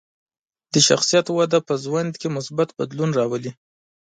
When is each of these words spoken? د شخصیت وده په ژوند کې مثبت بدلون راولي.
د 0.73 0.75
شخصیت 0.87 1.25
وده 1.31 1.59
په 1.67 1.73
ژوند 1.83 2.11
کې 2.21 2.27
مثبت 2.37 2.69
بدلون 2.79 3.09
راولي. 3.19 3.51